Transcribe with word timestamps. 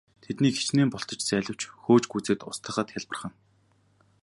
Тэднийг 0.23 0.55
хэчнээн 0.57 0.91
бултаж 0.91 1.19
зайлавч 1.29 1.61
хөөж 1.83 2.03
гүйцээд 2.11 2.39
устгахад 2.49 2.87
хялбархан. 2.93 3.33